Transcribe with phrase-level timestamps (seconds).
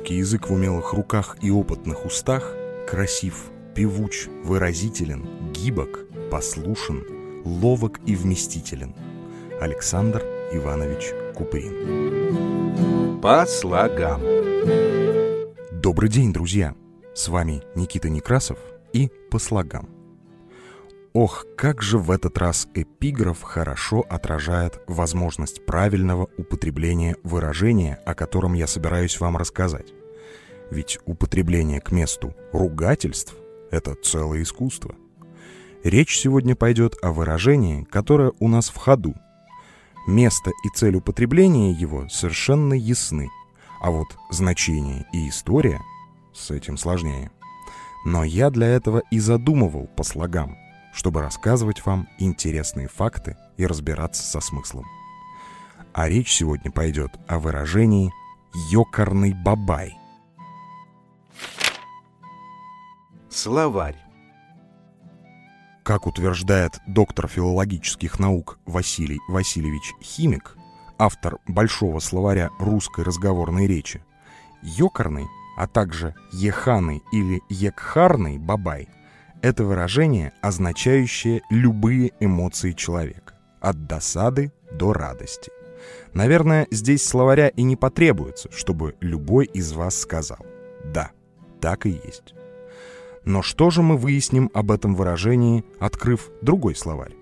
[0.00, 2.54] Русский язык в умелых руках и опытных устах
[2.88, 7.04] красив, певуч, выразителен, гибок, послушен,
[7.44, 8.94] ловок и вместителен.
[9.60, 13.20] Александр Иванович Куприн.
[13.20, 14.22] По слогам.
[15.70, 16.74] Добрый день, друзья!
[17.14, 18.56] С вами Никита Некрасов
[18.94, 19.90] и «По слогам».
[21.12, 28.54] Ох, как же в этот раз эпиграф хорошо отражает возможность правильного употребления выражения, о котором
[28.54, 29.92] я собираюсь вам рассказать.
[30.70, 33.34] Ведь употребление к месту ругательств—
[33.70, 34.94] это целое искусство.
[35.82, 39.14] Речь сегодня пойдет о выражении, которое у нас в ходу.
[40.06, 43.28] Место и цель употребления его совершенно ясны,
[43.80, 45.80] а вот значение и история
[46.34, 47.30] с этим сложнее.
[48.04, 50.56] Но я для этого и задумывал по слогам—
[50.92, 54.86] чтобы рассказывать вам интересные факты и разбираться со смыслом.
[55.92, 58.12] А речь сегодня пойдет о выражении
[58.70, 59.99] «ёкарный бабай».
[63.32, 63.96] Словарь.
[65.84, 70.56] Как утверждает доктор филологических наук Василий Васильевич Химик,
[70.98, 74.04] автор большого словаря русской разговорной речи,
[74.62, 78.88] ёкарный, а также еханый или екхарный бабай–
[79.42, 85.52] это выражение, означающее любые эмоции человека, от досады до радости.
[86.14, 90.44] Наверное, здесь словаря и не потребуется, чтобы любой из вас сказал
[90.84, 91.12] «да,
[91.60, 92.34] так и есть».
[93.30, 97.14] Но что же мы выясним об этом выражении, открыв другой словарь?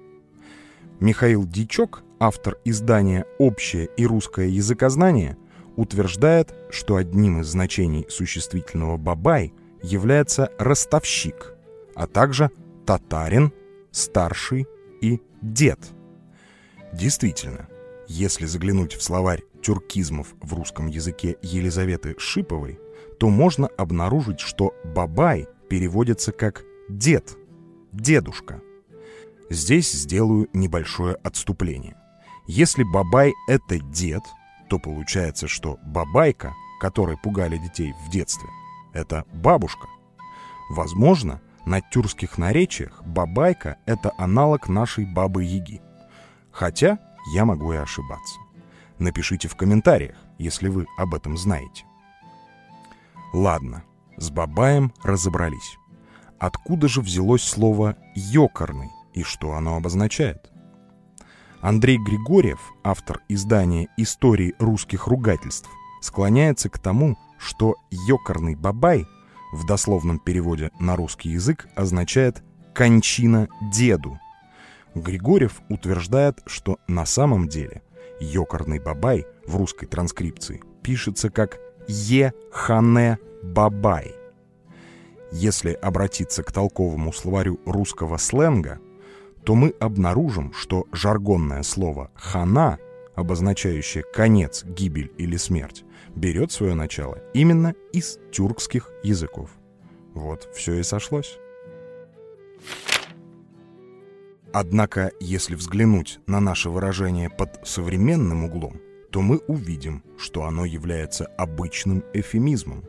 [1.00, 5.36] Михаил Дичок, автор издания «Общее и русское языкознание»,
[5.76, 11.52] утверждает, что одним из значений существительного «бабай» является «ростовщик»,
[11.94, 12.50] а также
[12.86, 13.52] татарин,
[13.90, 14.66] старший
[15.02, 15.90] и дед.
[16.94, 17.68] Действительно,
[18.06, 22.80] если заглянуть в словарь тюркизмов в русском языке Елизаветы Шиповой,
[23.18, 27.36] то можно обнаружить, что «бабай» переводится как «дед»,
[27.92, 28.60] «дедушка».
[29.50, 31.96] Здесь сделаю небольшое отступление.
[32.46, 34.22] Если бабай— это дед,
[34.68, 38.48] то получается, что бабайка, которой пугали детей в детстве,
[38.92, 39.86] это бабушка.
[40.70, 45.80] Возможно, на тюркских наречиях бабайка— это аналог нашей бабы-яги.
[46.50, 46.98] Хотя
[47.32, 48.38] я могу и ошибаться.
[48.98, 51.84] Напишите в комментариях, если вы об этом знаете.
[53.32, 53.84] Ладно,
[54.18, 55.78] с бабаем разобрались.
[56.38, 60.50] Откуда же взялось слово «ёкарный» и что оно обозначает?
[61.60, 65.68] Андрей Григорьев, автор издания «Истории русских ругательств»,
[66.00, 69.06] склоняется к тому, что «ёкарный бабай»—
[69.52, 72.42] в дословном переводе на русский язык означает
[72.74, 74.18] «кончина деду».
[74.94, 77.82] Григорьев утверждает, что на самом деле
[78.20, 81.58] «ёкарный бабай» в русской транскрипции пишется как
[81.88, 84.14] «е-хане бабай».
[85.32, 88.78] Если обратиться к толковому словарю русского сленга,
[89.44, 92.78] то мы обнаружим, что жаргонное слово «хана»,
[93.14, 95.84] обозначающее конец, гибель или смерть,
[96.14, 99.50] берет свое начало именно из тюркских языков.
[100.14, 101.38] Вот все и сошлось.
[104.52, 111.26] Однако, если взглянуть на наше выражение под современным углом, то мы увидим, что оно является
[111.26, 112.84] обычным эфемизмом.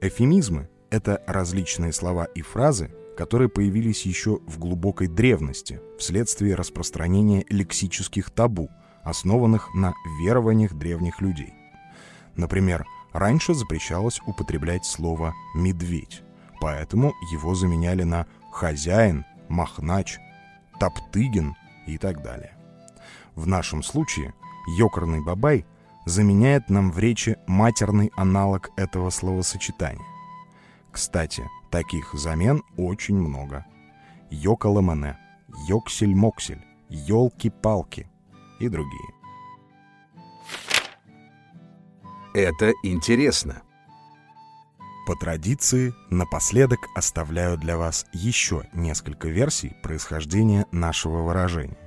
[0.00, 8.30] Эфемизмы— это различные слова и фразы, которые появились еще в глубокой древности вследствие распространения лексических
[8.30, 8.70] табу,
[9.02, 11.52] основанных на верованиях древних людей.
[12.36, 16.22] Например, раньше запрещалось употреблять слово «медведь»,
[16.60, 20.18] поэтому его заменяли на «хозяин», «махнач»,
[20.78, 21.54] «топтыгин»
[21.86, 22.56] и так далее.
[23.34, 24.32] В нашем случае
[24.78, 25.66] «ёкарный бабай»
[26.06, 30.04] заменяет нам в речи матерный аналог этого словосочетания.
[30.90, 33.66] Кстати, таких замен очень много.
[34.30, 35.18] Йокаламене,
[35.68, 38.08] Йоксель-моксель, Ёлки-палки
[38.58, 39.14] и другие.
[42.34, 43.62] Это интересно.
[45.06, 51.78] По традиции, напоследок оставляю для вас еще несколько версий происхождения нашего выражения.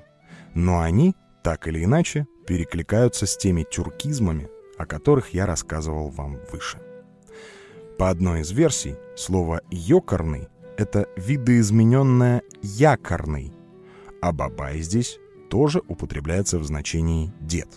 [0.54, 6.80] Но они, так или иначе, перекликаются с теми тюркизмами, о которых я рассказывал вам выше.
[7.98, 10.48] По одной из версий, слово «ёкарный»—
[10.78, 13.54] это видоизмененное «якорный»,
[14.22, 15.20] а «бабай» здесь
[15.50, 17.70] тоже употребляется в значении «дед».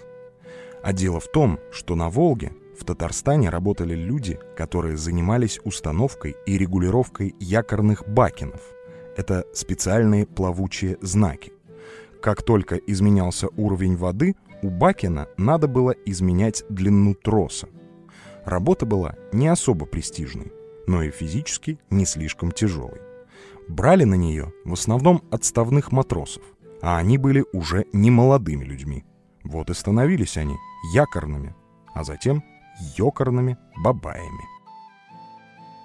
[0.83, 6.57] А дело в том, что на Волге в Татарстане работали люди, которые занимались установкой и
[6.57, 8.61] регулировкой якорных бакенов.
[9.17, 11.53] Это специальные плавучие знаки.
[12.23, 17.69] Как только изменялся уровень воды, у бакена надо было изменять длину троса.
[18.45, 20.53] Работа была не особо престижной,
[20.87, 23.01] но и физически не слишком тяжелой.
[23.69, 26.43] Брали на нее в основном отставных матросов,
[26.81, 29.05] а они были уже не молодыми людьми.
[29.43, 30.57] Вот и становились они
[30.93, 31.55] якорными,
[31.95, 32.45] а затем
[32.97, 34.45] ёкорными бабаями.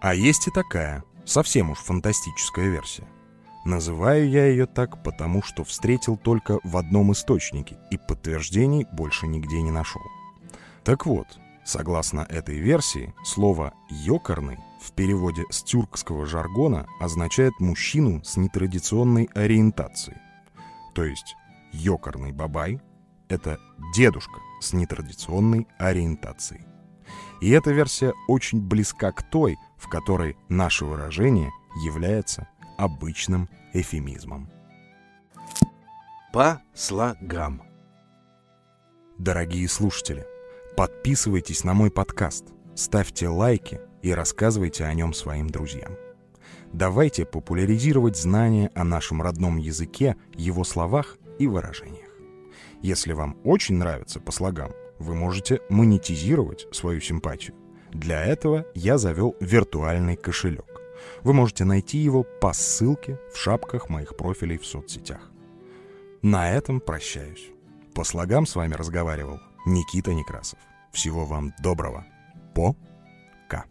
[0.01, 3.07] А есть и такая, совсем уж фантастическая версия.
[3.63, 9.62] Называю я ее так, потому что встретил только в одном источнике и подтверждений больше нигде
[9.62, 10.02] не нашел.
[10.84, 11.28] Так вот,
[11.63, 20.18] согласно этой версии, слово «ёкорный» в переводе с тюркского жаргона означает мужчину с нетрадиционной ориентацией.
[20.96, 21.36] То есть
[21.72, 22.81] ёкорный бабай—
[23.30, 23.60] это
[23.96, 26.66] дедушка с нетрадиционной ориентацией.
[27.42, 31.52] И эта версия очень близка к той, в которой наше выражение
[31.84, 32.48] является
[32.81, 34.50] обычным эфемизмом.
[36.33, 37.62] По слогам.
[39.19, 40.25] Дорогие слушатели,
[40.75, 45.92] подписывайтесь на мой подкаст, ставьте лайки и рассказывайте о нем своим друзьям.
[46.74, 52.10] Давайте популяризировать знания о нашем родном языке, его словах и выражениях.
[52.81, 57.56] Если вам очень нравится по слогам, вы можете монетизировать свою симпатию.
[57.92, 60.81] Для этого я завел виртуальный кошелек.
[61.24, 65.31] Вы можете найти его по ссылке в шапках моих профилей в соцсетях.
[66.21, 67.50] На этом прощаюсь.
[67.94, 70.59] По слогам с вами разговаривал Никита Некрасов.
[70.92, 72.06] Всего вам доброго.
[72.53, 73.65] По-ка.